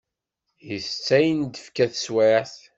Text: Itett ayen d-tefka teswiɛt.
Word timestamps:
Itett 0.75 1.07
ayen 1.17 1.39
d-tefka 1.41 1.85
teswiɛt. 1.91 2.55